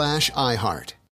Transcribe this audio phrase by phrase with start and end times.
[0.00, 0.92] iHeart.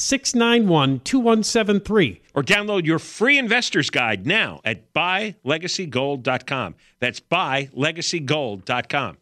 [0.00, 2.20] 691 2173.
[2.34, 6.74] Or download your free investor's guide now at buylegacygold.com.
[7.00, 9.16] That's buylegacygold.com.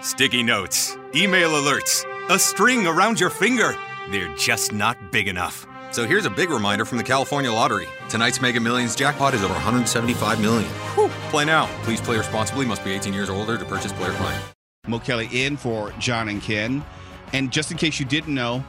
[0.00, 3.74] Sticky notes, email alerts, a string around your finger.
[4.10, 5.66] They're just not big enough.
[5.90, 7.88] So here's a big reminder from the California Lottery.
[8.08, 10.68] Tonight's Mega Millions jackpot is over 175 million.
[10.94, 11.08] Whew.
[11.30, 11.66] Play now.
[11.82, 12.66] Please play responsibly.
[12.66, 14.44] Must be 18 years or older to purchase player client.
[14.86, 16.84] Mo Kelly in for John and Ken.
[17.32, 18.64] And just in case you didn't know,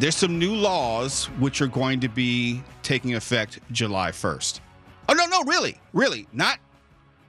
[0.00, 4.60] there's some new laws which are going to be taking effect July 1st.
[5.10, 6.58] Oh no, no, really, really, not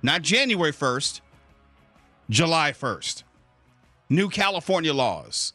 [0.02, 1.20] not January 1st,
[2.30, 3.24] July 1st.
[4.10, 5.52] New California laws,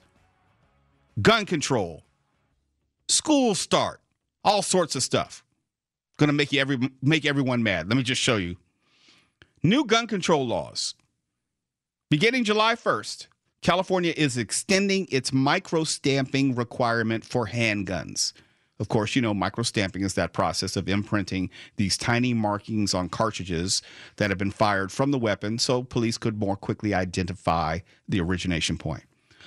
[1.22, 2.02] gun control,
[3.08, 4.00] school start,
[4.44, 5.42] all sorts of stuff.
[6.18, 7.88] Going to make you every make everyone mad.
[7.88, 8.56] Let me just show you.
[9.62, 10.94] New gun control laws.
[12.10, 13.26] Beginning July 1st,
[13.62, 18.32] California is extending its micro stamping requirement for handguns.
[18.78, 23.08] Of course, you know, micro stamping is that process of imprinting these tiny markings on
[23.08, 23.80] cartridges
[24.16, 27.78] that have been fired from the weapon so police could more quickly identify
[28.08, 29.04] the origination point.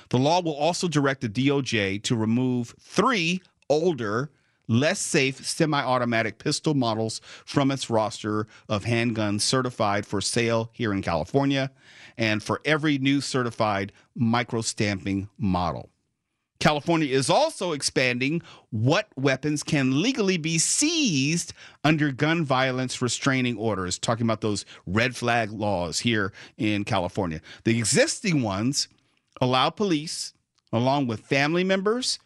[0.10, 4.32] The law will also direct the DOJ to remove three older,
[4.70, 10.94] less safe semi automatic pistol models from its roster of handguns certified for sale here
[10.94, 11.72] in California
[12.18, 15.90] and for every new certified micro stamping model.
[16.60, 21.54] California is also expanding what weapons can legally be seized
[21.86, 27.40] under gun violence restraining orders, talking about those red flag laws here in California.
[27.64, 28.90] The existing ones
[29.40, 30.34] allow police,
[30.74, 32.20] along with family members,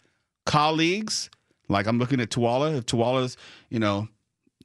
[0.48, 1.30] colleagues,
[1.69, 2.78] like I'm looking at Tuwala.
[2.78, 3.38] if Tuwala's,
[3.69, 4.07] you know,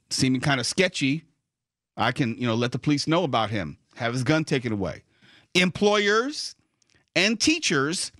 [0.09, 1.23] seeming kind of sketchy,
[1.97, 5.03] I can, you know, let the police know about him, have his gun taken away.
[5.53, 6.55] Employers
[7.15, 8.11] and teachers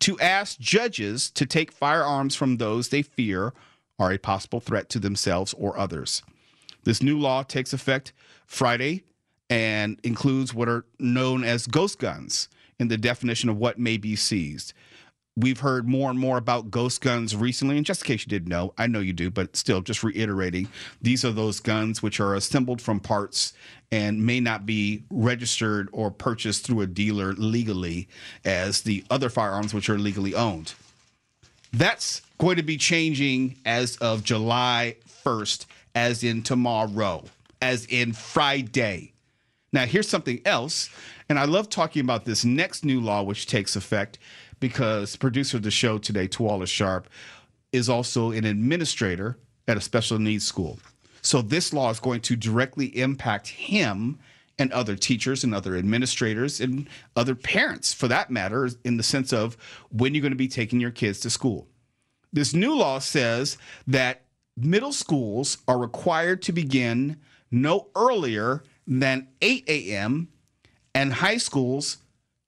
[0.00, 3.52] to ask judges to take firearms from those they fear
[3.98, 6.22] are a possible threat to themselves or others.
[6.84, 8.12] This new law takes effect
[8.46, 9.04] Friday
[9.50, 14.14] and includes what are known as ghost guns in the definition of what may be
[14.14, 14.72] seized.
[15.38, 18.48] We've heard more and more about ghost guns recently, and just in case you didn't
[18.48, 20.66] know, I know you do, but still, just reiterating,
[21.00, 23.52] these are those guns which are assembled from parts
[23.92, 28.08] and may not be registered or purchased through a dealer legally
[28.44, 30.74] as the other firearms which are legally owned.
[31.72, 37.22] That's going to be changing as of July 1st, as in tomorrow,
[37.62, 39.12] as in Friday.
[39.72, 40.88] Now, here's something else,
[41.28, 44.18] and I love talking about this next new law which takes effect
[44.60, 47.08] because producer of the show today, Tuala Sharp,
[47.72, 50.78] is also an administrator at a special needs school.
[51.22, 54.18] So this law is going to directly impact him
[54.58, 59.32] and other teachers and other administrators and other parents, for that matter, in the sense
[59.32, 59.56] of
[59.90, 61.68] when you're going to be taking your kids to school.
[62.32, 64.22] This new law says that
[64.56, 67.18] middle schools are required to begin
[67.50, 70.28] no earlier than 8 a.m.
[70.98, 71.98] and high schools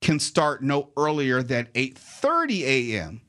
[0.01, 3.21] can start no earlier than 8:30 a.m.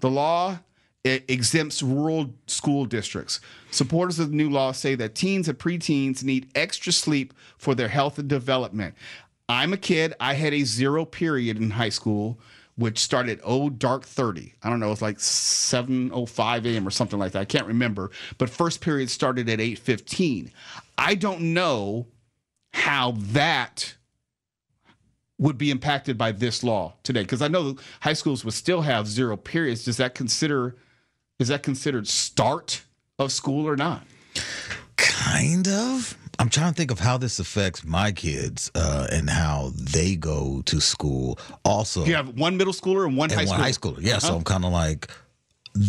[0.00, 0.58] The law
[1.04, 3.40] exempts rural school districts.
[3.70, 7.88] Supporters of the new law say that teens and preteens need extra sleep for their
[7.88, 8.94] health and development.
[9.48, 10.12] I'm a kid.
[10.20, 12.38] I had a zero period in high school,
[12.76, 14.52] which started oh dark 30.
[14.62, 16.86] I don't know, it's like 7:05 a.m.
[16.86, 17.40] or something like that.
[17.40, 18.10] I can't remember.
[18.36, 20.50] But first period started at 8:15.
[20.98, 22.08] I don't know
[22.74, 23.94] how that
[25.38, 29.06] would be impacted by this law today because I know high schools would still have
[29.06, 29.84] zero periods.
[29.84, 30.76] Does that consider
[31.38, 32.82] is that considered start
[33.18, 34.02] of school or not?
[34.96, 36.16] Kind of.
[36.40, 40.62] I'm trying to think of how this affects my kids uh, and how they go
[40.66, 41.38] to school.
[41.64, 43.62] Also, you have one middle schooler and one and high one schooler.
[43.62, 43.98] high schooler.
[44.00, 44.20] Yeah, Uh-huh.
[44.28, 45.08] so I'm kind of like,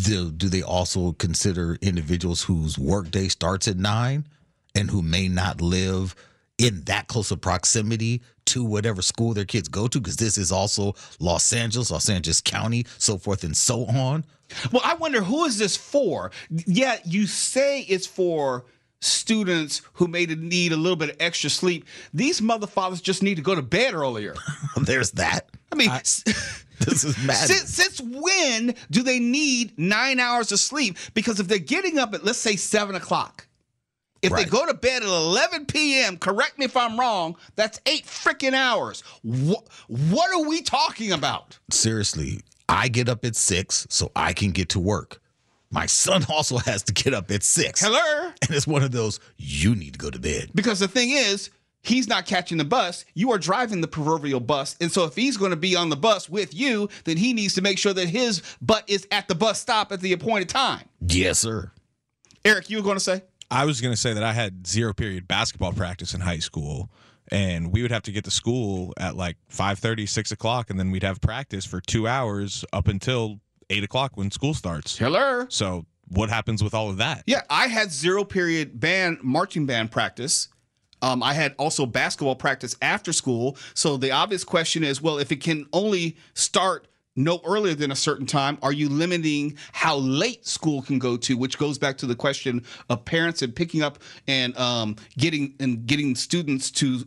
[0.03, 4.27] do, do they also consider individuals whose workday starts at nine
[4.75, 6.15] and who may not live
[6.57, 9.99] in that close of proximity to whatever school their kids go to?
[9.99, 14.25] Because this is also Los Angeles, Los Angeles County, so forth and so on.
[14.71, 16.31] Well, I wonder who is this for?
[16.49, 18.65] Yeah, you say it's for
[19.01, 21.85] students who may need a little bit of extra sleep.
[22.13, 24.35] These mother fathers just need to go to bed earlier.
[24.81, 25.49] There's that.
[25.71, 25.89] I mean,
[26.79, 27.35] This is mad.
[27.35, 30.97] since, since when do they need nine hours of sleep?
[31.13, 33.47] Because if they're getting up at let's say seven o'clock,
[34.21, 38.05] if they go to bed at 11 p.m., correct me if I'm wrong, that's eight
[38.05, 39.01] freaking hours.
[39.23, 41.57] What, what are we talking about?
[41.71, 45.21] seriously, I get up at six so I can get to work.
[45.71, 47.81] My son also has to get up at six.
[47.81, 48.31] Hello?
[48.41, 50.49] And it's one of those, you need to go to bed.
[50.53, 51.49] Because the thing is,
[51.81, 53.05] he's not catching the bus.
[53.13, 54.75] You are driving the proverbial bus.
[54.81, 57.53] And so if he's going to be on the bus with you, then he needs
[57.55, 60.85] to make sure that his butt is at the bus stop at the appointed time.
[61.01, 61.71] Yes, sir.
[62.45, 63.21] Eric, you were going to say?
[63.51, 66.89] I was going to say that I had zero period basketball practice in high school,
[67.31, 70.91] and we would have to get to school at like 5.30, 6 o'clock, and then
[70.91, 74.97] we'd have practice for two hours up until 8 o'clock when school starts.
[74.97, 75.45] Hello?
[75.49, 77.23] So what happens with all of that?
[77.25, 80.49] Yeah, I had zero period band marching band practice.
[81.01, 83.57] Um, I had also basketball practice after school.
[83.73, 86.88] So the obvious question is, well, if it can only start
[87.19, 91.37] no earlier than a certain time, are you limiting how late school can go to?
[91.37, 95.85] Which goes back to the question of parents and picking up and um, getting and
[95.85, 97.05] getting students to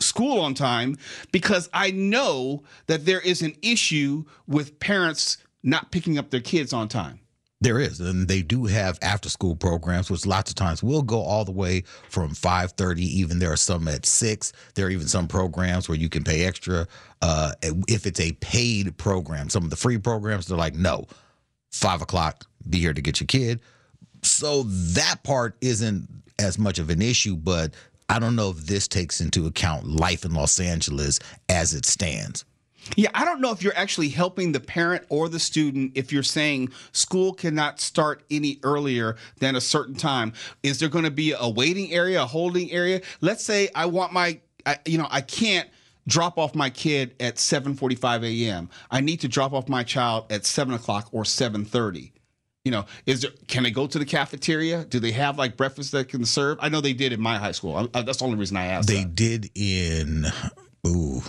[0.00, 0.96] school on time
[1.32, 6.72] because I know that there is an issue with parents not picking up their kids
[6.72, 7.20] on time.
[7.60, 11.20] There is, and they do have after school programs, which lots of times will go
[11.20, 13.02] all the way from five thirty.
[13.18, 14.52] Even there are some at six.
[14.76, 16.86] There are even some programs where you can pay extra
[17.20, 17.52] uh,
[17.88, 19.48] if it's a paid program.
[19.48, 21.06] Some of the free programs, they're like, no,
[21.72, 23.60] five o'clock, be here to get your kid.
[24.22, 26.08] So that part isn't
[26.38, 27.74] as much of an issue, but
[28.08, 31.18] I don't know if this takes into account life in Los Angeles
[31.48, 32.44] as it stands.
[32.96, 36.22] Yeah, I don't know if you're actually helping the parent or the student if you're
[36.22, 40.32] saying school cannot start any earlier than a certain time.
[40.62, 43.00] Is there going to be a waiting area, a holding area?
[43.20, 45.68] Let's say I want my, I, you know, I can't
[46.06, 48.70] drop off my kid at 7:45 a.m.
[48.90, 52.12] I need to drop off my child at seven o'clock or 7:30.
[52.64, 53.30] You know, is there?
[53.46, 54.84] Can I go to the cafeteria?
[54.84, 56.58] Do they have like breakfast that can serve?
[56.60, 57.76] I know they did in my high school.
[57.76, 58.88] I, I- uh, that's the only reason I asked.
[58.88, 59.14] They that.
[59.14, 60.26] did in
[60.86, 61.22] ooh.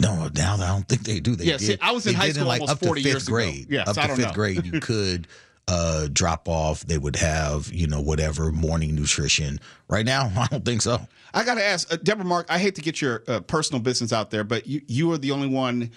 [0.00, 1.36] No, now I don't think they do.
[1.36, 1.66] They Yeah, did.
[1.66, 3.34] see, I was in high school like almost up to fifth years ago.
[3.36, 3.66] grade.
[3.70, 4.32] Yeah, up to fifth know.
[4.32, 5.26] grade, you could
[5.68, 6.84] uh, drop off.
[6.86, 9.60] They would have you know whatever morning nutrition.
[9.88, 11.00] Right now, I don't think so.
[11.32, 14.12] I got to ask, uh, Deborah Mark, I hate to get your uh, personal business
[14.12, 15.92] out there, but you, you are the only one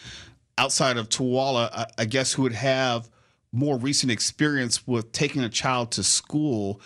[0.60, 3.10] outside of Tuwala, I, I guess, who would have
[3.52, 6.80] more recent experience with taking a child to school.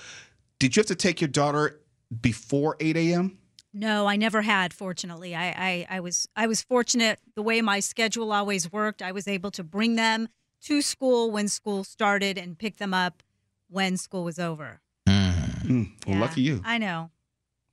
[0.60, 1.82] Did you have to take your daughter
[2.22, 3.38] before 8 a.m.?
[3.78, 4.74] No, I never had.
[4.74, 9.02] Fortunately, I, I I was I was fortunate the way my schedule always worked.
[9.04, 10.30] I was able to bring them
[10.64, 13.22] to school when school started and pick them up
[13.70, 14.82] when school was over.
[15.08, 16.62] Mm, well, Yeah, lucky you.
[16.66, 17.12] I know,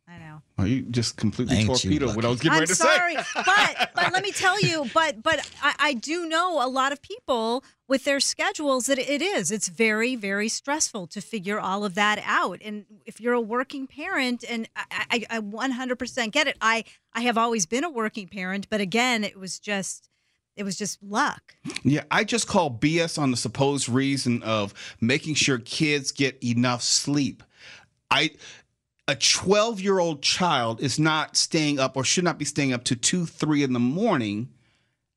[0.06, 0.42] I know.
[0.58, 3.22] Oh, you just completely Ain't torpedoed what I was getting I'm ready to sorry, say.
[3.34, 7.00] but but let me tell you, but but I, I do know a lot of
[7.00, 9.50] people with their schedules that it is.
[9.50, 12.60] It's very very stressful to figure all of that out.
[12.62, 16.58] And if you're a working parent, and I, I, I 100% get it.
[16.60, 16.84] I
[17.14, 20.10] I have always been a working parent, but again, it was just
[20.54, 21.56] it was just luck.
[21.82, 26.82] Yeah, I just call BS on the supposed reason of making sure kids get enough
[26.82, 27.42] sleep.
[28.10, 28.30] I
[29.06, 32.84] a 12 year old child is not staying up or should not be staying up
[32.84, 34.48] to 2, 3 in the morning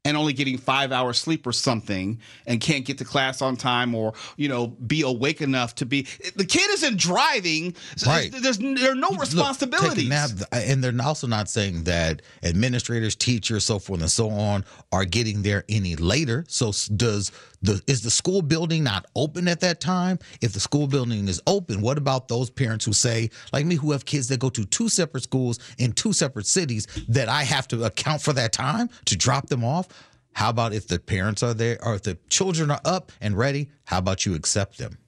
[0.06, 3.94] and only getting five hours sleep or something and can't get to class on time
[3.94, 7.76] or you know be awake enough to be the kid isn't driving
[8.06, 8.32] Right.
[8.32, 13.66] there's there are no Look, responsibilities nap, and they're also not saying that administrators, teachers,
[13.66, 16.46] so forth and so on are getting there any later.
[16.48, 20.20] So does the is the school building not open at that time?
[20.42, 23.92] If the school building is open, what about those parents who say, like me, who
[23.92, 27.68] have kids that go to two separate schools in two separate cities, that I have
[27.70, 29.88] to account for that time to drop them off?
[30.38, 33.72] How about if the parents are there or if the children are up and ready?
[33.86, 35.00] How about you accept them?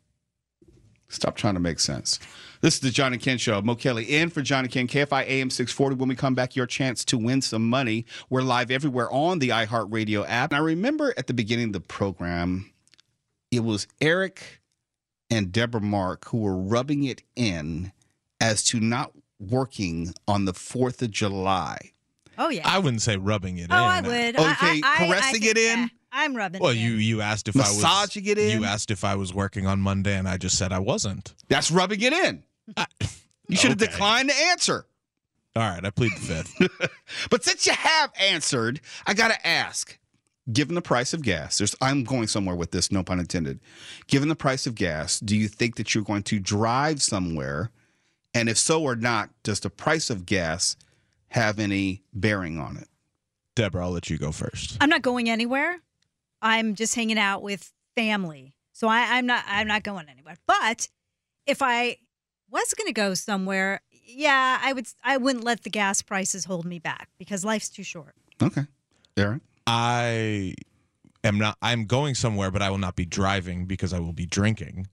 [1.07, 2.17] Stop trying to make sense.
[2.61, 3.61] This is the John and Ken Show.
[3.61, 5.97] Mo Kelly in for John and Ken, KFI AM 640.
[5.97, 8.07] When we come back, your chance to win some money.
[8.31, 10.51] We're live everywhere on the iHeartRadio app.
[10.51, 12.71] And I remember at the beginning of the program,
[13.51, 14.61] it was Eric
[15.29, 17.91] and Deborah Mark who were rubbing it in
[18.41, 21.91] as to not working on the 4th of July.
[22.39, 22.61] Oh yeah.
[22.63, 23.81] I wouldn't say rubbing it oh, in.
[23.81, 24.35] I would.
[24.39, 25.79] Oh, okay, I, I, caressing I it in?
[25.79, 26.61] yeah, I'm rubbing.
[26.61, 27.01] Well, it you in.
[27.01, 28.57] you asked if I was Massaging it in?
[28.57, 31.35] You asked if I was working on Monday, and I just said I wasn't.
[31.49, 32.43] That's rubbing it in.
[33.49, 33.91] You should have Okay.
[33.91, 34.85] declined to answer.
[35.55, 36.91] All right, I plead the fifth.
[37.29, 39.97] But since you have answered, I got to ask.
[40.53, 43.59] Given the price of gas, there's I'm going somewhere with this, no pun intended.
[44.07, 47.71] Given the price of gas, do you think that you're going to drive somewhere?
[48.33, 50.75] And if so or not, does the price of gas
[51.29, 52.87] have any bearing on it?
[53.55, 54.77] Deborah, I'll let you go first.
[54.79, 55.79] I'm not going anywhere.
[56.41, 58.53] I'm just hanging out with family.
[58.73, 60.37] So I, I'm not I'm not going anywhere.
[60.47, 60.87] But
[61.45, 61.97] if I
[62.49, 66.79] was gonna go somewhere, yeah, I would I wouldn't let the gas prices hold me
[66.79, 68.15] back because life's too short.
[68.41, 68.63] Okay.
[69.17, 69.41] Aaron?
[69.67, 70.55] I
[71.23, 71.57] am not.
[71.61, 74.87] I'm going somewhere, but I will not be driving because I will be drinking.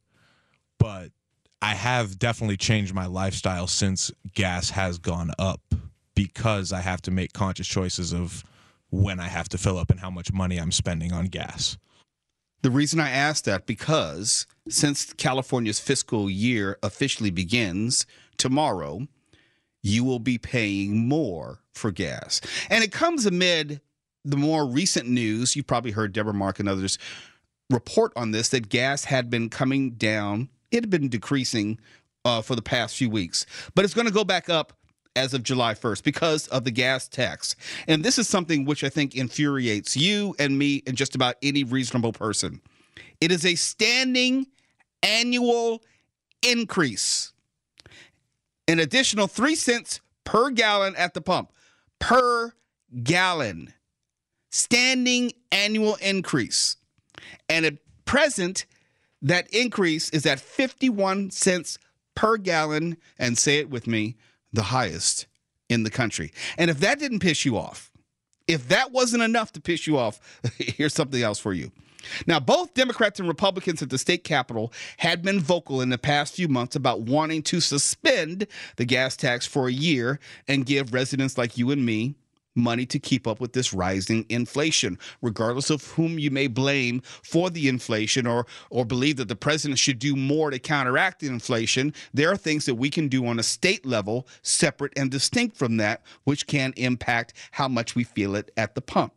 [0.78, 1.12] But
[1.62, 5.61] I have definitely changed my lifestyle since gas has gone up
[6.17, 8.43] because I have to make conscious choices of
[8.91, 11.77] when I have to fill up and how much money I'm spending on gas.
[12.63, 18.07] The reason I asked that because since California's fiscal year officially begins
[18.39, 19.07] tomorrow,
[19.83, 22.41] you will be paying more for gas.
[22.71, 23.81] And it comes amid
[24.25, 25.55] the more recent news.
[25.55, 26.99] you've probably heard Deborah Mark and others
[27.71, 30.49] report on this that gas had been coming down.
[30.73, 31.79] It had been decreasing
[32.25, 33.47] uh, for the past few weeks,
[33.77, 34.75] but it's going to go back up
[35.17, 37.57] as of July 1st because of the gas tax.
[37.89, 41.65] And this is something which I think infuriates you and me and just about any
[41.65, 42.61] reasonable person.
[43.21, 44.47] It is a standing
[45.03, 45.83] annual
[46.43, 47.33] increase,
[48.69, 51.53] an additional three cents per gallon at the pump,
[51.99, 52.53] per
[53.03, 53.73] gallon.
[54.51, 56.77] Standing annual increase.
[57.49, 58.65] And at present,
[59.21, 61.79] that increase is at 51 cents
[62.15, 62.97] per gallon.
[63.19, 64.17] And say it with me
[64.53, 65.26] the highest
[65.69, 66.33] in the country.
[66.59, 67.91] And if that didn't piss you off,
[68.47, 71.73] if that wasn't enough to piss you off, here's something else for you.
[72.26, 76.35] Now, both Democrats and Republicans at the state capitol had been vocal in the past
[76.35, 81.37] few months about wanting to suspend the gas tax for a year and give residents
[81.37, 82.15] like you and me
[82.57, 87.51] money to keep up with this rising inflation, regardless of whom you may blame for
[87.51, 91.93] the inflation or or believe that the president should do more to counteract the inflation.
[92.15, 95.77] There are things that we can do on a state level, separate and distinct from
[95.79, 99.13] that, which can impact how much we feel it at the pump.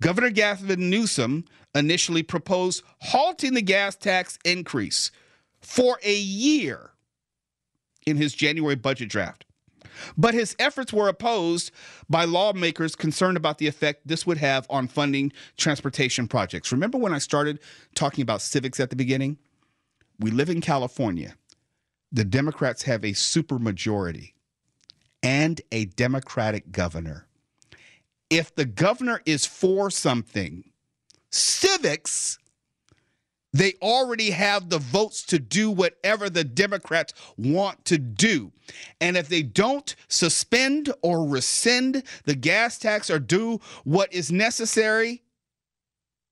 [0.00, 1.44] Governor Gavin Newsom
[1.74, 5.10] initially proposed halting the gas tax increase
[5.60, 6.90] for a year
[8.04, 9.44] in his January budget draft.
[10.16, 11.70] But his efforts were opposed
[12.08, 16.72] by lawmakers concerned about the effect this would have on funding transportation projects.
[16.72, 17.60] Remember when I started
[17.94, 19.38] talking about civics at the beginning?
[20.18, 21.34] We live in California.
[22.12, 24.32] The Democrats have a supermajority
[25.22, 27.26] and a Democratic governor.
[28.28, 30.70] If the governor is for something,
[31.30, 32.38] civics
[33.52, 38.52] they already have the votes to do whatever the Democrats want to do.
[39.00, 45.22] And if they don't suspend or rescind the gas tax or do what is necessary,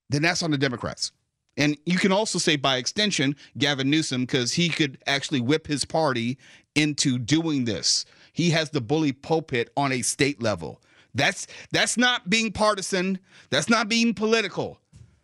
[0.08, 1.12] then that's on the Democrats.
[1.56, 5.84] And you can also say by extension, Gavin Newsom, because he could actually whip his
[5.84, 6.38] party
[6.74, 8.06] into doing this.
[8.32, 10.80] He has the bully pulpit on a state level.
[11.14, 13.18] That's that's not being partisan.
[13.50, 14.79] That's not being political.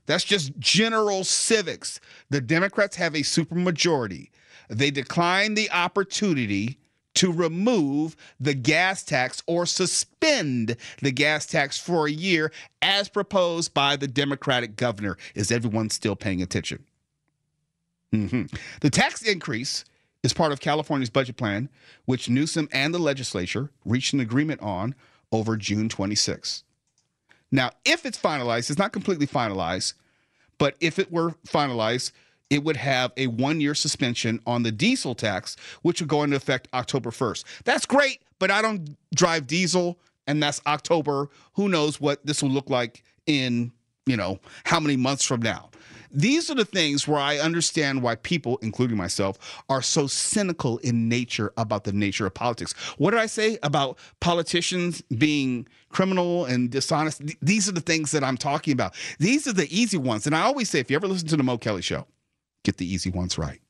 [0.06, 2.00] That's just general civics.
[2.30, 4.30] The Democrats have a supermajority.
[4.68, 6.78] They decline the opportunity
[7.14, 13.72] to remove the gas tax or suspend the gas tax for a year as proposed
[13.72, 15.16] by the Democratic governor.
[15.34, 16.84] Is everyone still paying attention?
[18.12, 18.54] Mhm.
[18.80, 19.84] The tax increase
[20.22, 21.68] is part of California's budget plan,
[22.04, 24.94] which Newsom and the legislature reached an agreement on
[25.32, 26.64] over June 26.
[27.56, 29.94] Now, if it's finalized, it's not completely finalized,
[30.58, 32.12] but if it were finalized,
[32.50, 36.36] it would have a one year suspension on the diesel tax, which would go into
[36.36, 37.44] effect October 1st.
[37.64, 41.30] That's great, but I don't drive diesel, and that's October.
[41.54, 43.72] Who knows what this will look like in,
[44.04, 45.70] you know, how many months from now?
[46.10, 51.08] These are the things where I understand why people, including myself, are so cynical in
[51.08, 52.72] nature about the nature of politics.
[52.98, 57.22] What did I say about politicians being criminal and dishonest?
[57.40, 58.94] These are the things that I'm talking about.
[59.18, 60.26] These are the easy ones.
[60.26, 62.06] And I always say, if you ever listen to the Mo Kelly show,
[62.64, 63.60] get the easy ones right.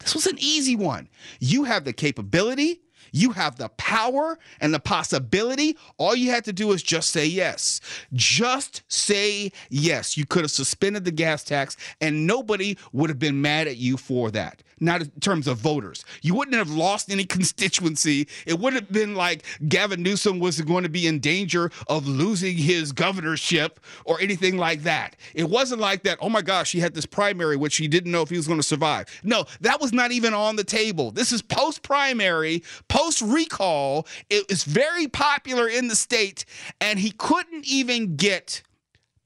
[0.00, 1.08] This was an easy one.
[1.40, 2.80] You have the capability,
[3.12, 5.76] you have the power and the possibility.
[5.96, 7.80] All you had to do is just say yes.
[8.12, 10.16] Just say yes.
[10.16, 13.96] You could have suspended the gas tax and nobody would have been mad at you
[13.96, 14.62] for that.
[14.80, 16.04] Not in terms of voters.
[16.22, 18.28] You wouldn't have lost any constituency.
[18.46, 22.56] It would have been like Gavin Newsom was going to be in danger of losing
[22.56, 25.16] his governorship or anything like that.
[25.34, 28.22] It wasn't like that, oh my gosh, he had this primary which he didn't know
[28.22, 29.06] if he was going to survive.
[29.24, 31.10] No, that was not even on the table.
[31.10, 34.06] This is post primary, post recall.
[34.30, 36.44] It was very popular in the state,
[36.80, 38.62] and he couldn't even get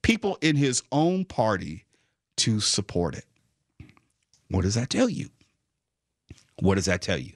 [0.03, 1.85] people in his own party
[2.39, 3.25] to support it.
[4.49, 5.31] What does that tell you?
[6.61, 7.33] What does that tell you?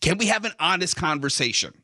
[0.00, 1.74] Can we have an honest conversation?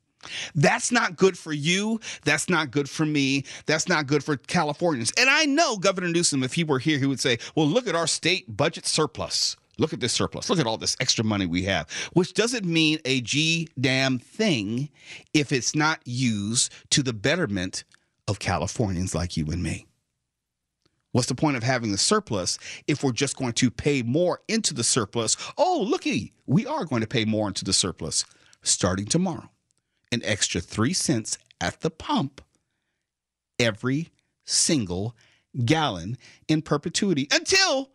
[0.55, 2.01] That's not good for you.
[2.25, 3.45] That's not good for me.
[3.67, 5.13] That's not good for Californians.
[5.19, 7.95] And I know Governor Newsom, if he were here, he would say, well, look at
[7.95, 9.57] our state budget surplus.
[9.79, 10.49] Look at this surplus.
[10.49, 14.89] Look at all this extra money we have, which doesn't mean a G damn thing
[15.33, 17.85] if it's not used to the betterment
[18.29, 19.87] of Californians like you and me.
[21.13, 24.75] What's the point of having the surplus if we're just going to pay more into
[24.75, 25.37] the surplus?
[25.57, 28.25] Oh, looky, we are going to pay more into the surplus
[28.63, 29.49] starting tomorrow.
[30.11, 32.41] An extra three cents at the pump
[33.61, 34.09] every
[34.45, 35.15] single
[35.65, 37.91] gallon in perpetuity until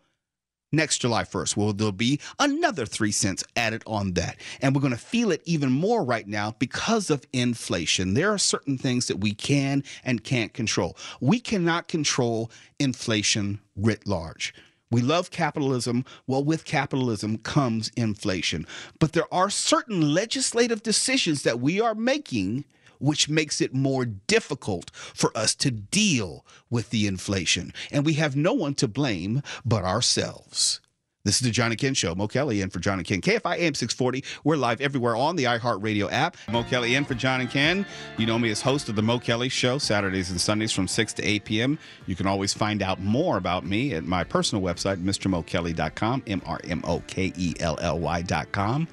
[0.72, 1.56] next July 1st.
[1.56, 4.36] Well, there'll be another three cents added on that.
[4.60, 8.14] And we're going to feel it even more right now because of inflation.
[8.14, 10.96] There are certain things that we can and can't control.
[11.20, 14.54] We cannot control inflation writ large.
[14.90, 16.04] We love capitalism.
[16.26, 18.66] Well, with capitalism comes inflation.
[18.98, 22.64] But there are certain legislative decisions that we are making
[23.00, 27.72] which makes it more difficult for us to deal with the inflation.
[27.90, 30.80] And we have no one to blame but ourselves.
[31.22, 32.14] This is the Johnny Ken Show.
[32.14, 33.20] Mo Kelly in for John and Ken.
[33.20, 34.24] KFI AM 640.
[34.42, 36.38] We're live everywhere on the iHeartRadio app.
[36.50, 37.84] Mo Kelly in for John and Ken.
[38.16, 41.12] You know me as host of the Mo Kelly Show, Saturdays and Sundays from 6
[41.14, 41.78] to 8 p.m.
[42.06, 46.60] You can always find out more about me at my personal website, MrMoKelly.com, M R
[46.64, 48.88] M O K E L L Y.com.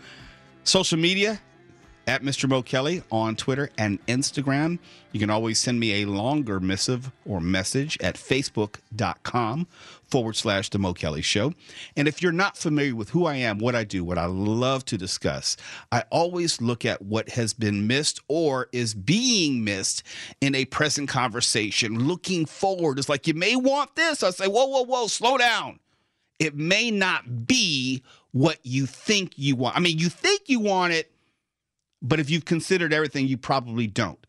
[0.65, 1.39] Social media,
[2.07, 2.47] at Mr.
[2.47, 4.79] Mo Kelly on Twitter and Instagram.
[5.11, 9.67] You can always send me a longer missive or message at facebook.com
[10.03, 11.53] forward slash The Mo Kelly Show.
[11.97, 14.85] And if you're not familiar with who I am, what I do, what I love
[14.85, 15.57] to discuss,
[15.91, 20.03] I always look at what has been missed or is being missed
[20.39, 22.99] in a present conversation, looking forward.
[22.99, 24.23] It's like, you may want this.
[24.23, 25.79] I say, whoa, whoa, whoa, slow down.
[26.39, 29.75] It may not be what you think you want.
[29.75, 31.11] I mean, you think you want it
[32.01, 34.19] but if you've considered everything, you probably don't.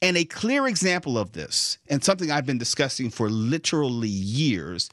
[0.00, 4.90] And a clear example of this, and something I've been discussing for literally years,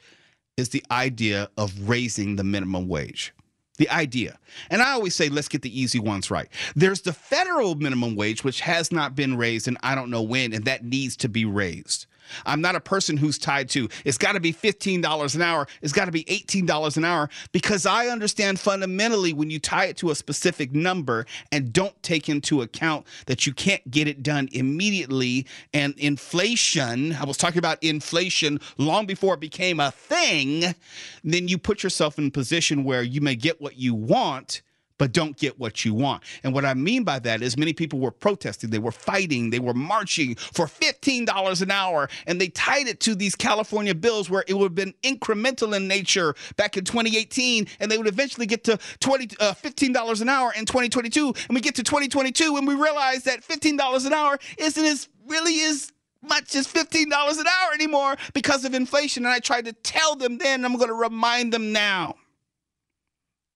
[0.57, 3.33] is the idea of raising the minimum wage.
[3.77, 4.37] The idea.
[4.69, 6.47] And I always say, let's get the easy ones right.
[6.75, 10.53] There's the federal minimum wage, which has not been raised, and I don't know when,
[10.53, 12.05] and that needs to be raised.
[12.45, 15.93] I'm not a person who's tied to it's got to be $15 an hour, it's
[15.93, 20.11] got to be $18 an hour because I understand fundamentally when you tie it to
[20.11, 25.45] a specific number and don't take into account that you can't get it done immediately
[25.73, 30.75] and inflation, I was talking about inflation long before it became a thing,
[31.23, 34.61] then you put yourself in a position where you may get what you want
[34.97, 36.23] but don't get what you want.
[36.43, 39.59] And what I mean by that is many people were protesting, they were fighting, they
[39.59, 44.43] were marching for $15 an hour, and they tied it to these California bills where
[44.47, 48.63] it would have been incremental in nature back in 2018, and they would eventually get
[48.65, 51.27] to 20, uh, $15 an hour in 2022.
[51.27, 55.63] And we get to 2022 and we realize that $15 an hour isn't as really
[55.63, 59.25] as much as $15 an hour anymore because of inflation.
[59.25, 62.15] And I tried to tell them then, I'm going to remind them now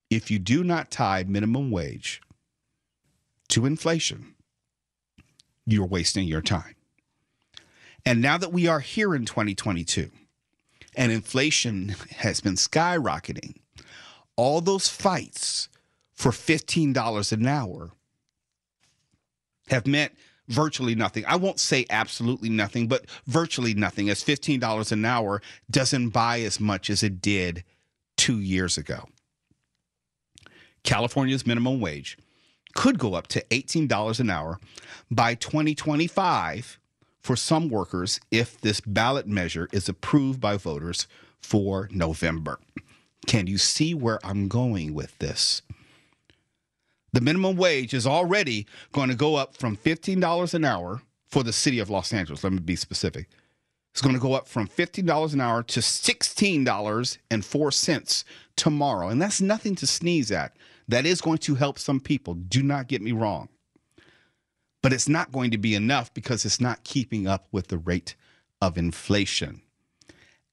[0.09, 2.21] if you do not tie minimum wage
[3.49, 4.35] to inflation,
[5.65, 6.75] you're wasting your time.
[8.05, 10.09] And now that we are here in 2022
[10.95, 13.55] and inflation has been skyrocketing,
[14.37, 15.67] all those fights
[16.13, 17.91] for $15 an hour
[19.67, 20.13] have meant
[20.47, 21.25] virtually nothing.
[21.25, 26.59] I won't say absolutely nothing, but virtually nothing, as $15 an hour doesn't buy as
[26.59, 27.63] much as it did
[28.15, 29.09] two years ago.
[30.87, 32.17] California's minimum wage
[32.73, 34.57] could go up to $18 an hour
[35.11, 36.79] by 2025
[37.19, 41.05] for some workers if this ballot measure is approved by voters
[41.41, 42.57] for November.
[43.25, 45.61] Can you see where I'm going with this?
[47.11, 51.51] The minimum wage is already going to go up from $15 an hour for the
[51.51, 52.45] city of Los Angeles.
[52.45, 53.27] Let me be specific.
[53.91, 58.23] It's going to go up from $15 an hour to $16.04
[58.55, 59.09] tomorrow.
[59.09, 60.55] And that's nothing to sneeze at.
[60.87, 62.33] That is going to help some people.
[62.33, 63.49] Do not get me wrong.
[64.81, 68.15] But it's not going to be enough because it's not keeping up with the rate
[68.61, 69.61] of inflation.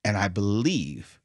[0.05, 1.21] And I believe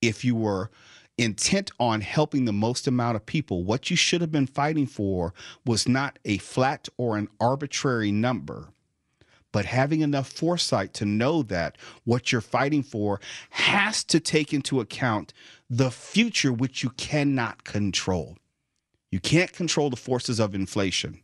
[0.00, 0.70] if you were
[1.18, 5.34] intent on helping the most amount of people, what you should have been fighting for
[5.64, 8.68] was not a flat or an arbitrary number,
[9.52, 14.80] but having enough foresight to know that what you're fighting for has to take into
[14.80, 15.32] account
[15.72, 18.36] the future, which you cannot control.
[19.10, 21.22] You can't control the forces of inflation.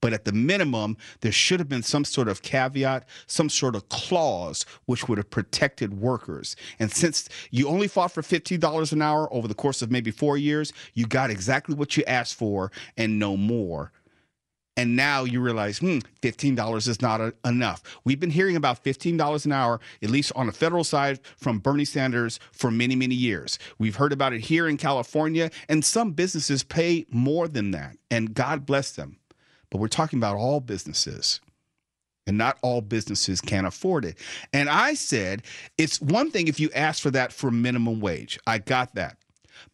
[0.00, 3.86] But at the minimum, there should have been some sort of caveat, some sort of
[3.90, 6.56] clause which would have protected workers.
[6.78, 10.38] And since you only fought for $15 an hour over the course of maybe four
[10.38, 13.92] years, you got exactly what you asked for and no more.
[14.80, 17.82] And now you realize, hmm, $15 is not a, enough.
[18.04, 21.84] We've been hearing about $15 an hour, at least on the federal side, from Bernie
[21.84, 23.58] Sanders for many, many years.
[23.78, 27.96] We've heard about it here in California, and some businesses pay more than that.
[28.10, 29.20] And God bless them
[29.70, 31.40] but we're talking about all businesses.
[32.26, 34.18] And not all businesses can afford it.
[34.52, 35.42] And I said,
[35.78, 38.38] it's one thing if you ask for that for minimum wage.
[38.46, 39.16] I got that.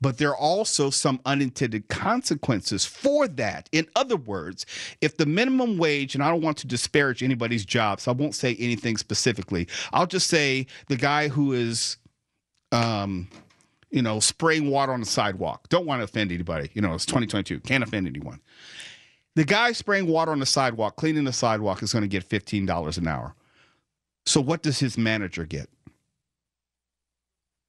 [0.01, 3.69] But there are also some unintended consequences for that.
[3.73, 4.67] In other words,
[5.01, 8.35] if the minimum wage, and I don't want to disparage anybody's job, so I won't
[8.35, 9.67] say anything specifically.
[9.93, 11.97] I'll just say the guy who is,
[12.73, 13.29] um,
[13.91, 15.69] you know, spraying water on the sidewalk.
[15.71, 16.71] Don't want to offend anybody.
[16.75, 17.61] You know, it's 2022.
[17.61, 18.41] Can't offend anyone.
[19.35, 22.99] The guy spraying water on the sidewalk, cleaning the sidewalk, is going to get $15
[22.99, 23.35] an hour.
[24.27, 25.69] So, what does his manager get?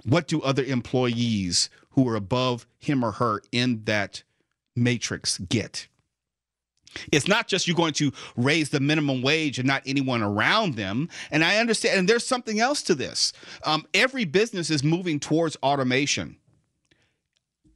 [0.06, 4.24] What do other employees who are above him or her in that
[4.76, 5.88] matrix get?
[7.12, 11.10] It's not just you're going to raise the minimum wage and not anyone around them.
[11.32, 13.34] And I understand, and there's something else to this.
[13.64, 16.38] Um, every business is moving towards automation.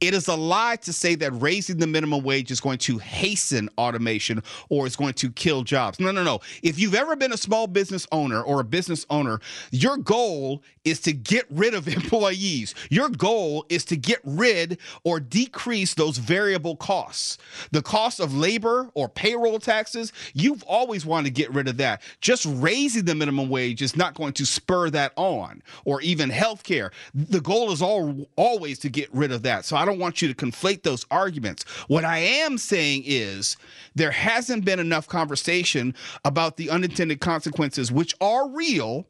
[0.02, 3.70] It is a lie to say that raising the minimum wage is going to hasten
[3.78, 6.00] automation or is going to kill jobs.
[6.00, 6.40] No, no, no.
[6.60, 9.38] If you've ever been a small business owner or a business owner,
[9.70, 12.74] your goal is to get rid of employees.
[12.90, 17.38] Your goal is to get rid or decrease those variable costs.
[17.70, 22.02] The cost of labor or payroll taxes, you've always wanted to get rid of that.
[22.20, 26.64] Just raising the minimum wage is not going to spur that on or even health
[26.64, 26.90] care.
[27.14, 29.64] The goal is all, always to get rid of that.
[29.64, 31.64] So I don't don't want you to conflate those arguments.
[31.86, 33.58] What I am saying is
[33.94, 39.06] there hasn't been enough conversation about the unintended consequences, which are real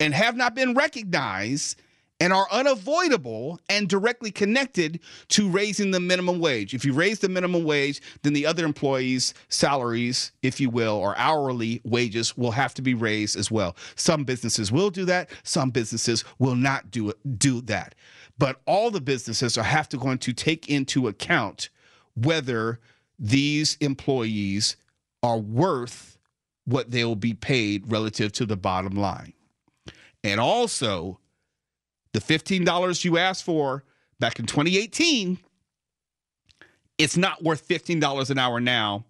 [0.00, 1.78] and have not been recognized
[2.20, 6.72] and are unavoidable and directly connected to raising the minimum wage.
[6.72, 11.18] If you raise the minimum wage, then the other employees' salaries, if you will, or
[11.18, 13.76] hourly wages will have to be raised as well.
[13.96, 17.94] Some businesses will do that, some businesses will not do it, do that.
[18.38, 21.68] But all the businesses are have to going to take into account
[22.14, 22.80] whether
[23.18, 24.76] these employees
[25.22, 26.18] are worth
[26.64, 29.32] what they will be paid relative to the bottom line.
[30.22, 31.20] And also,
[32.12, 33.84] the $15 you asked for
[34.18, 35.38] back in 2018,
[36.98, 39.04] it's not worth $15 an hour now.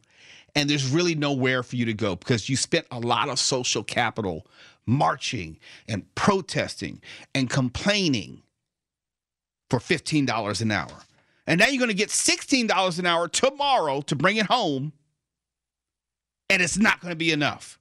[0.56, 3.82] And there's really nowhere for you to go because you spent a lot of social
[3.82, 4.46] capital
[4.86, 5.58] marching
[5.88, 7.00] and protesting
[7.34, 8.43] and complaining
[9.74, 10.92] for $15 an hour.
[11.46, 14.92] And now you're going to get $16 an hour tomorrow to bring it home,
[16.48, 17.78] and it's not going to be enough.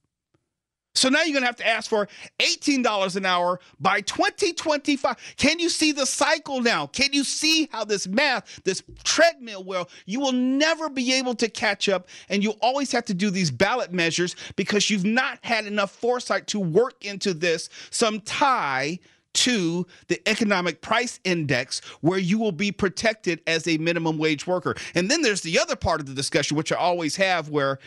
[0.95, 2.07] So now you're going to have to ask for
[2.39, 5.35] $18 an hour by 2025.
[5.37, 6.87] Can you see the cycle now?
[6.87, 11.49] Can you see how this math, this treadmill will, you will never be able to
[11.49, 15.65] catch up and you always have to do these ballot measures because you've not had
[15.65, 18.99] enough foresight to work into this some tie
[19.33, 24.75] to the economic price index where you will be protected as a minimum wage worker.
[24.95, 27.79] And then there's the other part of the discussion, which I always have, where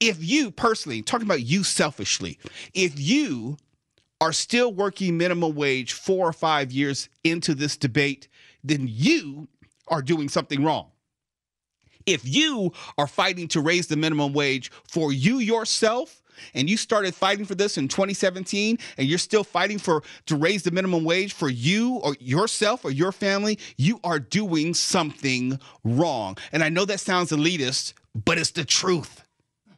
[0.00, 2.38] if you personally, talking about you selfishly,
[2.74, 3.56] if you
[4.20, 8.28] are still working minimum wage four or five years into this debate,
[8.62, 9.48] then you
[9.88, 10.92] are doing something wrong.
[12.06, 16.21] If you are fighting to raise the minimum wage for you yourself,
[16.54, 20.62] and you started fighting for this in 2017 and you're still fighting for to raise
[20.62, 26.36] the minimum wage for you or yourself or your family, you are doing something wrong.
[26.52, 29.24] And I know that sounds elitist, but it's the truth.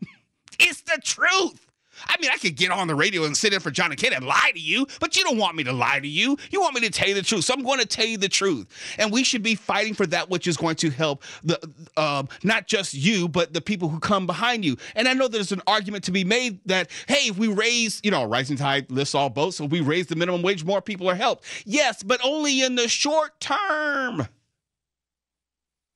[0.58, 1.66] it's the truth.
[2.06, 4.12] I mean, I could get on the radio and sit in for John and Ken
[4.12, 6.36] and lie to you, but you don't want me to lie to you.
[6.50, 7.44] You want me to tell you the truth.
[7.44, 8.66] So I'm going to tell you the truth.
[8.98, 11.58] And we should be fighting for that which is going to help the
[11.96, 14.76] um, not just you, but the people who come behind you.
[14.94, 18.10] And I know there's an argument to be made that, hey, if we raise, you
[18.10, 21.14] know, rising tide lifts all boats, so we raise the minimum wage, more people are
[21.14, 21.44] helped.
[21.64, 24.26] Yes, but only in the short term.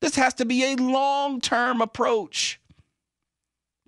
[0.00, 2.57] This has to be a long term approach.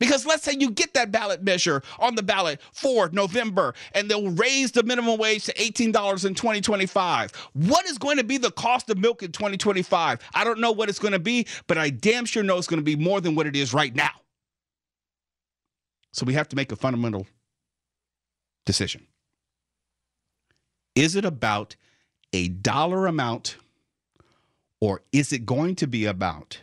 [0.01, 4.31] Because let's say you get that ballot measure on the ballot for November and they'll
[4.31, 7.33] raise the minimum wage to $18 in 2025.
[7.53, 10.19] What is going to be the cost of milk in 2025?
[10.35, 12.81] I don't know what it's going to be, but I damn sure know it's going
[12.81, 14.11] to be more than what it is right now.
[16.13, 17.27] So we have to make a fundamental
[18.65, 19.07] decision.
[20.95, 21.77] Is it about
[22.33, 23.57] a dollar amount
[24.81, 26.63] or is it going to be about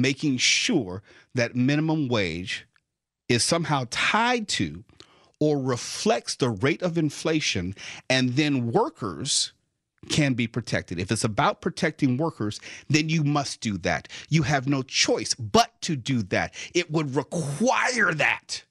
[0.00, 1.02] making sure
[1.34, 2.66] that minimum wage
[3.28, 4.84] is somehow tied to
[5.40, 7.74] or reflects the rate of inflation,
[8.08, 9.52] and then workers
[10.08, 10.98] can be protected.
[10.98, 14.08] If it's about protecting workers, then you must do that.
[14.28, 16.54] You have no choice but to do that.
[16.74, 18.62] It would require that.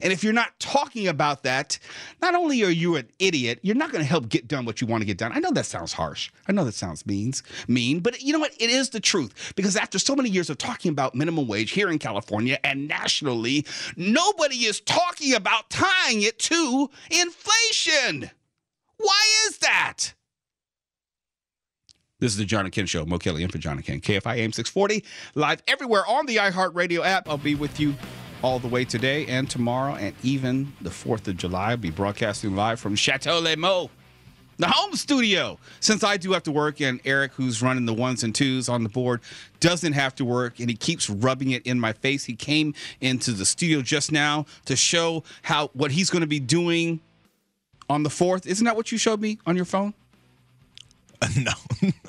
[0.00, 1.78] And if you're not talking about that,
[2.20, 4.86] not only are you an idiot, you're not going to help get done what you
[4.86, 5.32] want to get done.
[5.34, 6.30] I know that sounds harsh.
[6.48, 8.54] I know that sounds means mean, but you know what?
[8.58, 11.90] It is the truth because after so many years of talking about minimum wage here
[11.90, 18.30] in California and nationally, nobody is talking about tying it to inflation.
[18.96, 20.14] Why is that?
[22.20, 23.06] This is the John and Ken Show.
[23.06, 24.00] Mo Kelly in for John and Ken.
[24.00, 25.02] KFI AM 640,
[25.34, 27.28] live everywhere on the iHeartRadio app.
[27.28, 27.94] I'll be with you
[28.42, 31.70] all the way today and tomorrow, and even the 4th of July.
[31.70, 33.90] I'll be broadcasting live from Chateau Les Mots,
[34.58, 35.58] the home studio.
[35.80, 38.82] Since I do have to work, and Eric, who's running the ones and twos on
[38.82, 39.20] the board,
[39.60, 42.24] doesn't have to work, and he keeps rubbing it in my face.
[42.24, 46.40] He came into the studio just now to show how what he's going to be
[46.40, 47.00] doing
[47.88, 48.46] on the 4th.
[48.46, 49.94] Isn't that what you showed me on your phone?
[51.36, 51.52] no.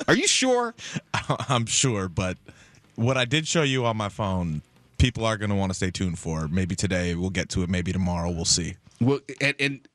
[0.08, 0.74] Are you sure?
[1.50, 2.38] I'm sure, but
[2.96, 4.62] what I did show you on my phone,
[5.02, 6.48] people are going to want to stay tuned for.
[6.48, 7.70] Maybe today, we'll get to it.
[7.70, 8.76] Maybe tomorrow, we'll see.
[9.02, 9.88] Well, and, and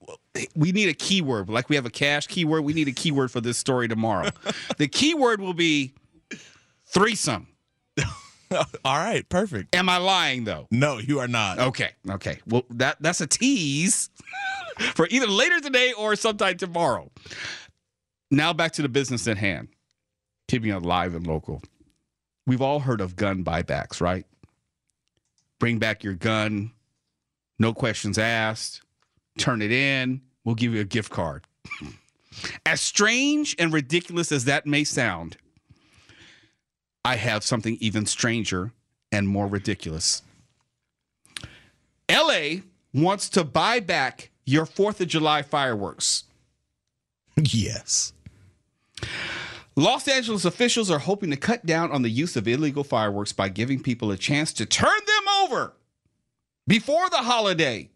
[0.57, 1.49] we need a keyword.
[1.49, 4.31] Like we have a cash keyword, we need a keyword for this story tomorrow.
[4.79, 5.95] the keyword will be
[6.87, 7.47] threesome.
[8.85, 9.75] All right, perfect.
[9.75, 10.67] Am I lying though?
[10.71, 11.59] No, you are not.
[11.59, 12.39] Okay, okay.
[12.47, 14.11] Well, that that's a tease
[14.95, 17.11] for either later today or sometime tomorrow.
[18.31, 19.69] Now back to the business at hand.
[20.49, 21.63] Keeping it live and local.
[22.47, 24.25] We've all heard of gun buybacks, right?
[25.59, 26.73] Bring back your gun,
[27.59, 28.83] no questions asked,
[29.39, 31.45] turn it in, we'll give you a gift card.
[32.67, 35.37] as strange and ridiculous as that may sound,
[37.05, 38.73] I have something even stranger
[39.13, 40.23] and more ridiculous.
[42.11, 42.61] LA
[42.93, 46.25] wants to buy back your 4th of July fireworks.
[47.39, 48.15] Yes.
[49.79, 53.51] Los Angeles officials are hoping to cut down on the use of illegal fireworks by
[53.51, 55.75] giving people a chance to turn them over
[56.67, 57.91] before the holiday.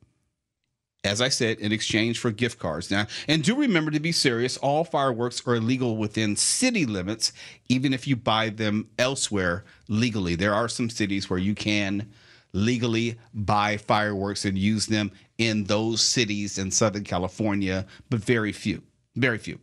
[1.02, 2.90] As I said, in exchange for gift cards.
[2.90, 7.32] Now, and do remember to be serious, all fireworks are illegal within city limits,
[7.70, 10.34] even if you buy them elsewhere legally.
[10.34, 12.12] There are some cities where you can
[12.52, 18.82] legally buy fireworks and use them in those cities in Southern California, but very few.
[19.16, 19.58] Very few.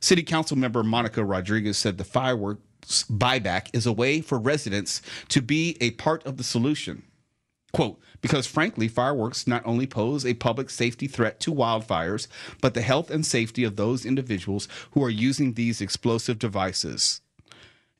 [0.00, 5.42] City Council member Monica Rodriguez said the fireworks buyback is a way for residents to
[5.42, 7.02] be a part of the solution.
[7.72, 12.26] Quote, because frankly, fireworks not only pose a public safety threat to wildfires,
[12.60, 17.20] but the health and safety of those individuals who are using these explosive devices.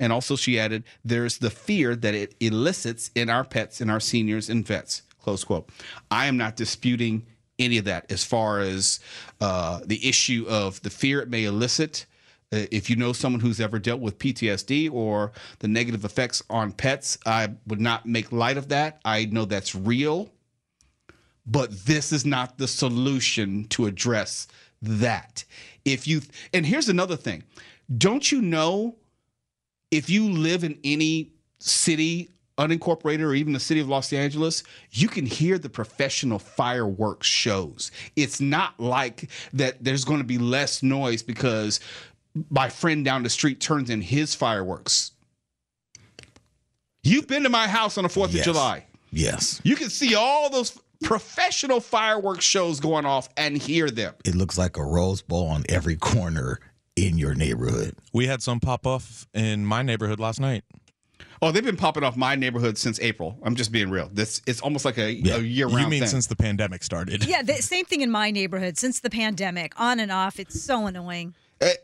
[0.01, 4.01] And also, she added, there's the fear that it elicits in our pets and our
[4.01, 5.03] seniors and vets.
[5.23, 5.69] Close quote.
[6.11, 7.27] I am not disputing
[7.61, 8.99] any of that as far as
[9.41, 12.07] uh, the issue of the fear it may elicit.
[12.53, 16.73] Uh, if you know someone who's ever dealt with PTSD or the negative effects on
[16.73, 19.01] pets, I would not make light of that.
[19.05, 20.31] I know that's real,
[21.47, 24.49] but this is not the solution to address
[24.83, 25.45] that.
[25.85, 27.45] If you, and here's another thing
[27.97, 28.97] don't you know
[29.91, 35.09] if you live in any city unincorporated or even the city of Los Angeles, you
[35.09, 37.91] can hear the professional fireworks shows.
[38.17, 41.81] It's not like that there's going to be less noise because
[42.51, 45.13] my friend down the street turns in his fireworks.
[47.03, 48.47] You've been to my house on the 4th Yes.
[48.47, 48.85] of July.
[49.11, 49.61] Yes.
[49.65, 54.15] You can see all those professional fireworks shows going off and hear them.
[54.25, 56.61] It looks like a Rose Bowl on every corner
[56.95, 57.95] in your neighborhood.
[58.13, 60.63] We had some pop off in my neighborhood last night.
[61.43, 63.39] Oh, they've been popping off my neighborhood since April.
[63.43, 64.11] I'm just being real.
[64.13, 65.37] This it's almost like a, Yeah.
[65.37, 66.09] a year round You mean thing.
[66.09, 67.25] since the pandemic started?
[67.25, 70.39] Yeah, the same thing in my neighborhood since the pandemic, on and off.
[70.39, 71.35] It's so annoying.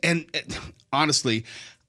[0.02, 0.58] And, and
[0.92, 1.44] honestly,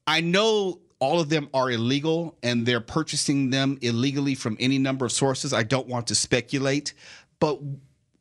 [0.05, 5.05] I know all of them are illegal and they're purchasing them illegally from any number
[5.05, 5.53] of sources.
[5.53, 6.93] I don't want to speculate,
[7.39, 7.59] but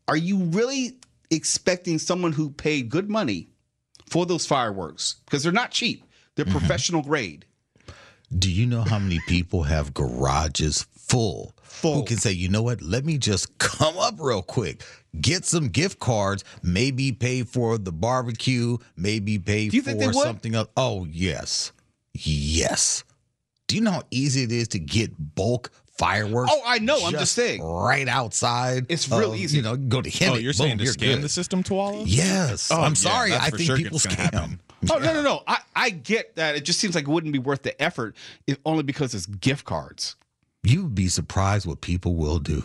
[0.09, 0.99] are you really
[1.31, 3.49] expecting someone who paid good money
[4.09, 6.05] for those fireworks because they're not cheap?
[6.35, 6.59] They're mm-hmm.
[6.59, 7.47] professional grade.
[8.37, 11.55] Do you know how many people have garages full?
[11.62, 11.95] Full.
[11.97, 12.83] Who can say, you know what?
[12.83, 14.83] Let me just come up real quick,
[15.21, 20.07] get some gift cards, maybe pay for the barbecue, maybe pay Do you think they
[20.07, 20.25] for would?
[20.25, 20.69] something else.
[20.77, 21.73] Oh, yes.
[22.15, 23.05] Yes.
[23.69, 26.51] Do you know how easy it is to get bulk fireworks?
[26.53, 26.99] Oh, I know.
[27.05, 27.62] I'm just saying.
[27.62, 28.87] Right outside.
[28.89, 29.59] It's real of, easy.
[29.59, 30.33] You know, go to him.
[30.33, 32.05] Oh, you're saying to scam the system, Tuala?
[32.07, 32.71] Yes.
[32.73, 33.33] Oh, I'm yeah, sorry.
[33.35, 34.17] I think sure people scam.
[34.17, 34.61] happen.
[34.90, 35.42] Oh no no no!
[35.46, 36.57] I, I get that.
[36.57, 39.64] It just seems like it wouldn't be worth the effort if only because it's gift
[39.64, 40.16] cards.
[40.62, 42.64] You'd be surprised what people will do.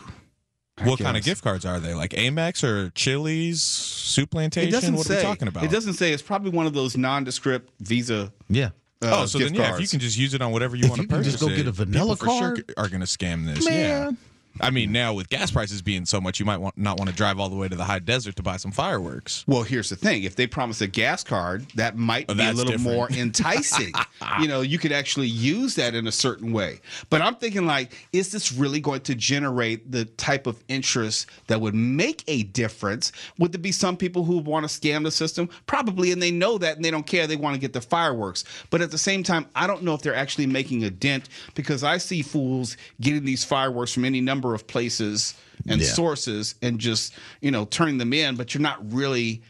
[0.84, 1.94] What kind of gift cards are they?
[1.94, 4.70] Like Amex or Chili's, Soup Plantation?
[4.70, 5.16] It doesn't what say.
[5.16, 5.64] are we talking about?
[5.64, 6.12] It doesn't say.
[6.12, 8.34] It's probably one of those nondescript Visa.
[8.50, 8.70] Yeah.
[9.04, 10.84] Uh, oh, so gift then yeah, if you can just use it on whatever you
[10.84, 12.56] If want to you can purchase, just go it, get a vanilla people for sure
[12.56, 12.74] card.
[12.78, 13.68] are going to scam this.
[13.68, 14.12] Yeah.
[14.60, 17.16] I mean, now with gas prices being so much, you might want, not want to
[17.16, 19.44] drive all the way to the high desert to buy some fireworks.
[19.48, 22.52] Well, here's the thing: if they promise a gas card, that might Oh, be a
[22.52, 22.84] little different.
[22.98, 23.94] more enticing.
[24.42, 26.80] you know, you could actually use that in a certain way.
[27.10, 31.62] But I'm thinking, like, is this really going to generate the type of interest that
[31.62, 33.12] would make a difference?
[33.40, 35.50] Would there be some people who want to scam the system?
[35.66, 37.26] Probably, and they know that, and they don't care.
[37.28, 38.44] They want to get the fireworks.
[38.70, 41.84] But at the same time, I don't know if they're actually making a dent because
[41.84, 45.36] I see fools getting these fireworks from any number of places
[45.68, 45.88] and Yeah.
[45.88, 49.42] sources and just you know turning them in but you're not really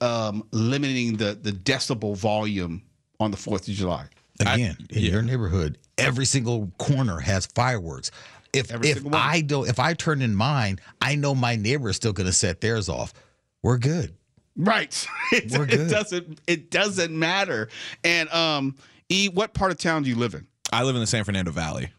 [0.00, 2.82] um, limiting the the decibel volume
[3.20, 4.06] on the Fourth of July.
[4.40, 8.10] Again, in your neighborhood, every single corner has fireworks.
[8.52, 9.04] If Every if.
[9.12, 12.32] I don't, if I turn in mine, I know my neighbor is still going to
[12.32, 13.12] set theirs off.
[13.62, 14.14] We're good.
[14.56, 15.06] Right.
[15.32, 15.80] It, We're good.
[15.82, 17.68] it doesn't it doesn't matter.
[18.02, 18.76] And um,
[19.08, 20.46] E, what part of town do you live in?
[20.72, 21.90] I live in the San Fernando Valley.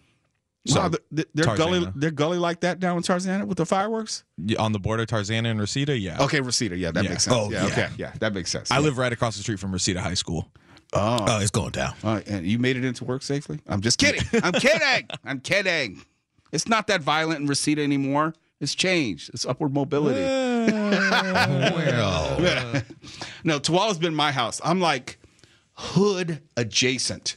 [0.68, 4.24] So wow, th- they're gully they're gully like that down in Tarzana with the fireworks.
[4.44, 6.22] Yeah, On the border, Tarzana and Reseda, yeah.
[6.24, 7.10] Okay, Reseda, yeah, that Yeah.
[7.12, 7.36] makes sense.
[7.38, 7.72] Oh, yeah, yeah.
[7.72, 8.72] okay, yeah, that makes sense.
[8.72, 10.50] I live right across the street from Reseda High School.
[10.94, 11.94] Oh, Oh, it's going down.
[12.04, 13.60] Right, and you made it into work safely?
[13.68, 14.24] I'm just kidding.
[14.44, 15.08] I'm kidding.
[15.24, 16.02] I'm kidding.
[16.52, 18.34] It's not that violent in Reseda anymore.
[18.60, 19.30] It's changed.
[19.34, 20.22] It's upward mobility.
[20.22, 22.40] Well,
[23.44, 24.60] no, Tuala's been my house.
[24.64, 25.20] I'm like
[25.74, 27.36] hood adjacent.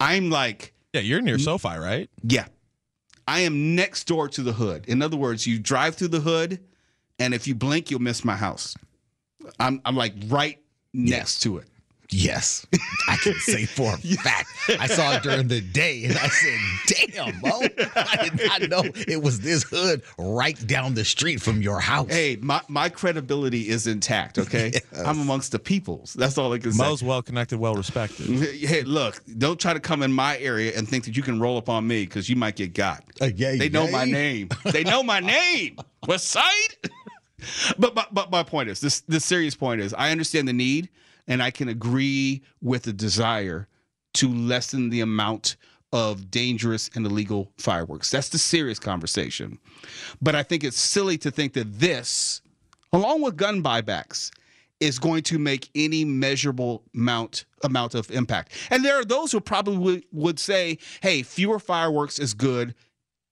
[0.00, 2.10] I'm like, Yeah, you're near SoFi, right?
[2.22, 2.46] yeah,
[3.26, 4.86] I am next door to the hood.
[4.88, 6.60] In other words, you drive through the hood,
[7.18, 8.74] and if you blink, you'll miss my house.
[9.58, 10.58] I'm I'm like right
[10.94, 11.68] next to it.
[12.10, 12.66] Yes,
[13.08, 14.48] I can say for a fact.
[14.78, 16.58] I saw it during the day, and I said,
[17.12, 17.60] "Damn, Mo!
[17.96, 22.10] I did not know it was this hood right down the street from your house."
[22.10, 24.38] Hey, my, my credibility is intact.
[24.38, 24.72] Okay,
[25.04, 26.14] I'm amongst the peoples.
[26.14, 26.82] That's all I can say.
[26.82, 28.26] Mo's well connected, well respected.
[28.68, 31.56] Hey, look, don't try to come in my area and think that you can roll
[31.56, 33.02] up on me because you might get got.
[33.20, 33.90] Uh, yeah, They know yeah.
[33.90, 34.48] my name.
[34.72, 35.78] They know my name.
[36.06, 36.44] West Side.
[37.78, 40.88] but, but but my point is this the serious point is I understand the need
[41.28, 43.68] and I can agree with the desire
[44.14, 45.56] to lessen the amount
[45.92, 48.10] of dangerous and illegal fireworks.
[48.10, 49.58] That's the serious conversation.
[50.20, 52.42] But I think it's silly to think that this,
[52.92, 54.30] along with gun buybacks,
[54.80, 58.52] is going to make any measurable amount amount of impact.
[58.70, 62.74] And there are those who probably would, would say, "Hey, fewer fireworks is good."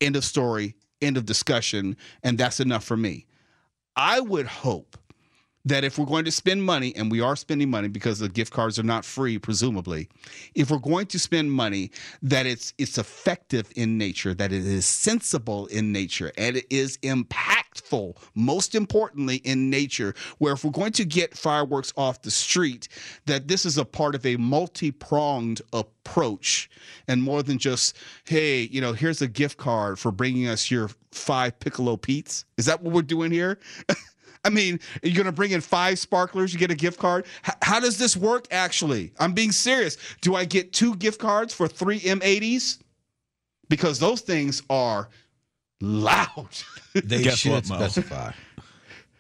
[0.00, 0.74] End of story.
[1.00, 1.96] End of discussion.
[2.22, 3.26] And that's enough for me.
[3.94, 4.98] I would hope
[5.66, 8.52] that if we're going to spend money, and we are spending money because the gift
[8.52, 10.09] cards are not free, presumably,
[10.55, 11.90] if we're going to spend money,
[12.22, 16.98] that it's it's effective in nature, that it is sensible in nature, and it is
[16.98, 22.86] impactful, most importantly in nature, where if we're going to get fireworks off the street,
[23.26, 26.70] that this is a part of a multi-pronged approach
[27.09, 30.90] and more than just, hey, you know, here's a gift card for bringing us your
[31.11, 32.45] five Piccolo Pete's.
[32.57, 33.59] Is that what we're doing here?
[34.47, 37.26] I mean, you're going to bring in five sparklers, you get a gift card.
[37.47, 39.12] H- how does this work actually?
[39.18, 39.99] I'm being serious.
[40.20, 42.78] Do I get two gift cards for three M80s?
[43.68, 45.09] Because those things are
[45.80, 46.49] loud.
[46.94, 47.76] They Guess should what, Mo?
[47.76, 48.32] specify.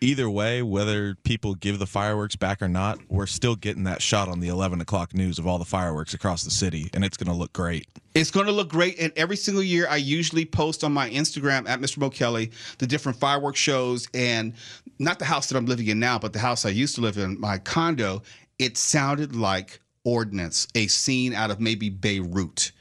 [0.00, 4.28] either way, whether people give the fireworks back or not, we're still getting that shot
[4.28, 7.30] on the 11 o'clock news of all the fireworks across the city, and it's going
[7.30, 7.86] to look great.
[8.14, 8.98] It's going to look great.
[8.98, 11.98] And every single year, I usually post on my Instagram at Mr.
[11.98, 14.08] Mo Kelly the different fireworks shows.
[14.14, 14.54] And
[14.98, 17.18] not the house that I'm living in now, but the house I used to live
[17.18, 18.22] in, my condo,
[18.58, 22.72] it sounded like Ordnance, a scene out of maybe Beirut.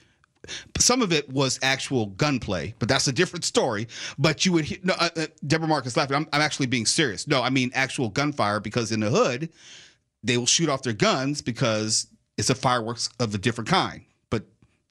[0.78, 3.88] Some of it was actual gunplay, but that's a different story.
[4.20, 6.16] But you would hear, no, uh, uh, Deborah Marcus laughing.
[6.16, 7.28] I'm, I'm actually being serious.
[7.28, 9.49] No, I mean actual gunfire because in the hood,
[10.24, 12.07] they will shoot off their guns because
[12.38, 14.03] it's a fireworks of a different kind.
[14.30, 14.43] But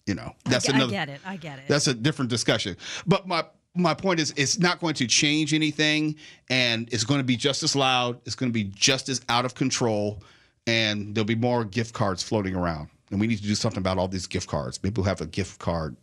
[0.07, 0.93] you know, that's I, another.
[0.93, 1.21] I get it.
[1.25, 1.65] I get it.
[1.69, 2.77] That's a different discussion.
[3.07, 3.45] But my
[3.75, 6.17] my point is, it's not going to change anything,
[6.49, 8.21] and it's going to be just as loud.
[8.25, 10.23] It's going to be just as out of control,
[10.67, 12.89] and there'll be more gift cards floating around.
[13.11, 14.81] And we need to do something about all these gift cards.
[14.83, 15.97] Maybe we'll have a gift card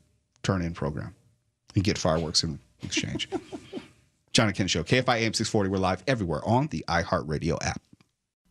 [0.44, 1.14] turn-in program
[1.76, 3.30] and get fireworks in exchange.
[4.34, 5.70] John and Ken Show, KFI AM 640.
[5.70, 7.82] We're live everywhere on the iHeartRadio app.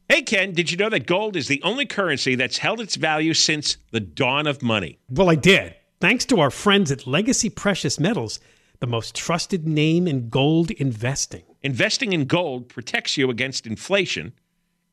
[0.08, 3.32] Hey, Ken, did you know that gold is the only currency that's held its value
[3.32, 4.98] since the dawn of money?
[5.08, 5.74] Well, I did.
[6.00, 8.40] Thanks to our friends at Legacy Precious Metals,
[8.81, 11.45] the most trusted name in gold investing.
[11.62, 14.33] Investing in gold protects you against inflation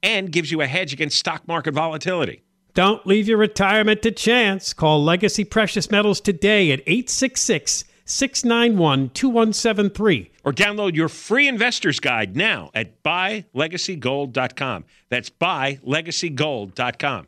[0.03, 2.43] and gives you a hedge against stock market volatility.
[2.73, 4.73] Don't leave your retirement to chance.
[4.73, 10.31] Call Legacy Precious Metals today at 866 691 2173.
[10.43, 14.85] Or download your free investor's guide now at buylegacygold.com.
[15.09, 17.27] That's buylegacygold.com.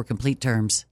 [0.01, 0.85] for complete terms.